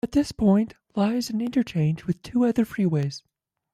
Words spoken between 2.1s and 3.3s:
two other freeways.